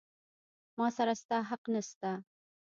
ما 0.79 0.87
سره 0.97 1.13
ستا 1.21 1.37
حق 1.49 1.63
نسته. 1.73 2.11